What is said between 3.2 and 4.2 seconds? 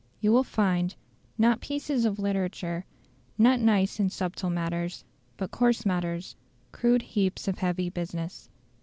not nice and